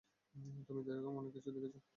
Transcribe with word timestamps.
তুমি 0.67 0.81
তো 0.85 0.89
এরকম 0.91 1.13
অনেক 1.17 1.31
কিছু 1.35 1.49
দেখেছ। 1.55 1.85